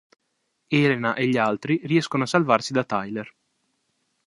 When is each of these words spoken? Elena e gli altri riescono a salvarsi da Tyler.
Elena 0.71 1.13
e 1.13 1.27
gli 1.27 1.37
altri 1.37 1.79
riescono 1.83 2.23
a 2.23 2.25
salvarsi 2.25 2.73
da 2.73 2.83
Tyler. 2.83 3.35